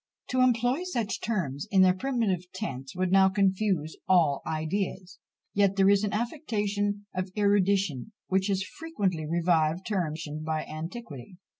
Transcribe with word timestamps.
To 0.29 0.41
employ 0.41 0.81
such 0.83 1.21
terms 1.21 1.67
in 1.69 1.83
their 1.83 1.93
primitive 1.93 2.45
sense 2.55 2.95
would 2.95 3.11
now 3.11 3.29
confuse 3.29 3.95
all 4.09 4.41
ideas; 4.47 5.19
yet 5.53 5.75
there 5.75 5.91
is 5.91 6.03
an 6.03 6.11
affectation 6.11 7.05
of 7.13 7.29
erudition 7.37 8.11
which 8.25 8.47
has 8.47 8.63
frequently 8.63 9.27
revived 9.27 9.85
terms 9.85 10.23
sanctioned 10.23 10.43
by 10.45 10.65
antiquity. 10.65 11.37